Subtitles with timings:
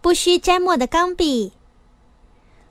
[0.00, 1.52] 不需沾墨的钢笔。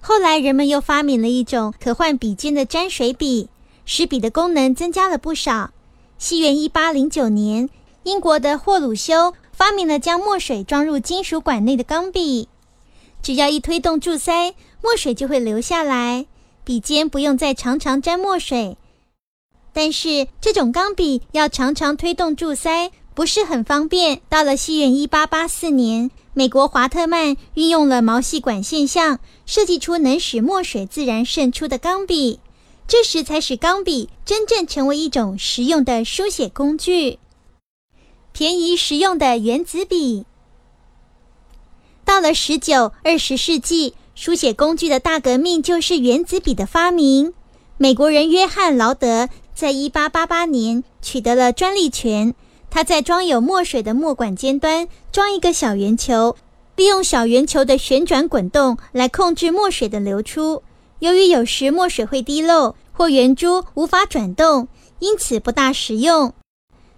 [0.01, 3.49] 后来，人们又发明了一种可换笔尖的沾水笔，
[3.85, 5.71] 使笔的功能增加了不少。
[6.17, 7.69] 西元一八零九年，
[8.03, 12.47] 英国的霍鲁修发明了将墨水装入金属管内的钢笔，
[13.21, 16.25] 只要一推动注塞，墨水就会流下来，
[16.63, 18.77] 笔尖不用再常常沾墨水。
[19.71, 24.21] 但是，这种钢笔要常常推动注塞，不是很方便。
[24.29, 26.09] 到了西元一八八四年。
[26.33, 32.39] 美国华特曼运用了毛细管现象，设计出能使墨水自然渗出的钢笔，
[32.87, 37.19] 这时才使钢笔真正成为一种实用的书写工具。
[38.31, 40.25] 便宜实用的原子笔。
[42.05, 47.33] 到了十九、二十世纪，书写工具的大革命就是原子笔的发明。
[47.75, 52.33] 美国人约翰劳德在一八八八年取得了专利权。
[52.71, 56.35] 他在装有墨水的墨管尖端装一个小圆球，
[56.75, 60.63] 利用小圆球的旋转滚动来控制墨水的流出。
[60.99, 64.67] 由于有时墨水会滴漏或圆珠无法转动，
[64.99, 66.33] 因此不大实用。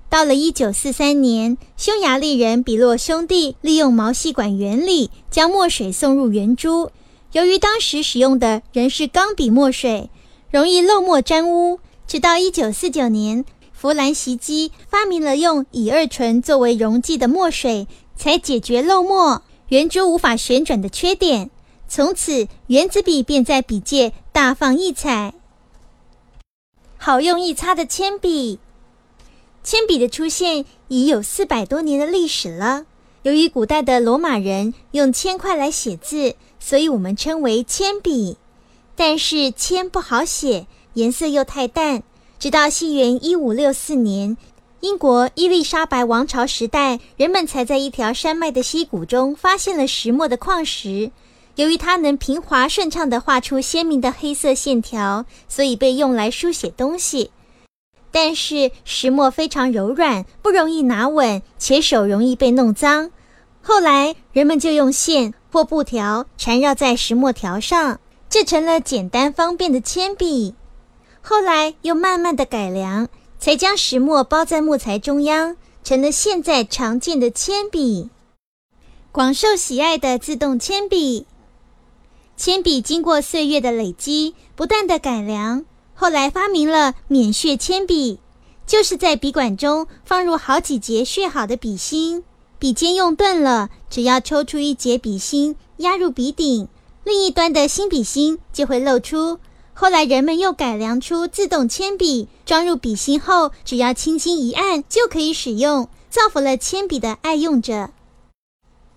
[0.10, 6.92] 到了一九四三年，匈牙利人比洛兄弟利用毛细管原理将墨水送入圆珠。
[7.32, 10.10] 由于当时使用的仍是钢笔墨水，
[10.52, 13.46] 容易漏墨沾污，直到一九四九年。
[13.82, 21.50] 弗兰西基发明了用乙二醇作为溶剂的墨水，才解决漏墨、圆珠无法旋转的缺点。
[21.88, 25.34] 从此，原子笔便在笔界大放异彩。
[27.00, 28.60] 好用易擦的铅笔，
[29.64, 32.86] 铅笔的出现已有四百多年的历史了。
[33.24, 38.38] 由于古代的罗马人用铅块来写字，所以我们称为铅笔。
[38.96, 42.04] 但是铅不好写，颜色又太淡。
[42.42, 44.36] 直到西元一五六四年，
[44.80, 51.12] 英国伊丽莎白王朝时代，人们才在一条山脉的溪谷中发现了石墨的矿石。
[51.54, 57.30] 由于它能平滑顺畅地画出鲜明的黑色线条，所以被用来书写东西。
[58.12, 63.12] 但是石墨非常柔软，不容易拿稳，且手容易被弄脏。
[63.62, 68.00] 后来人们就用线或布条缠绕在石墨条上，
[68.32, 70.56] 制成了简单方便的铅笔。
[71.22, 73.08] 后来又慢慢的改良，
[73.40, 78.10] 才将石墨包在木材中央，成了现在常见的铅笔。
[79.12, 81.26] 广受喜爱的自动铅笔，
[82.38, 88.20] 铅笔经过岁月的累积，不断的改良，后来发明了免削铅笔，
[88.66, 92.24] 就是在笔管中放入好几节削好的笔芯，
[92.58, 96.68] 笔尖用钝了，只要抽出一节笔芯，压入笔顶，
[97.04, 99.40] 另一端的新笔芯就会露出。
[99.74, 107.90] 后来人们又改良出自动铅笔，装入笔芯后，只要轻轻一按就可以使用，造福了铅笔的爱用者。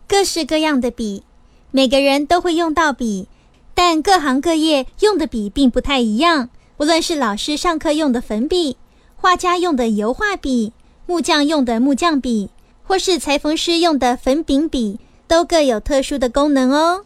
[0.07, 1.23] 各式各样的笔，
[1.71, 3.29] 每个人都会用到笔，
[3.75, 6.51] 但各行各业用的笔并不太一样。
[6.77, 8.77] 无论是老师上课用的粉笔，
[9.17, 10.73] 画家用的油画笔，
[11.07, 12.51] 木匠用的木匠笔，
[12.83, 17.05] 或是裁缝师用的粉饼笔，都各有特殊的功能哦。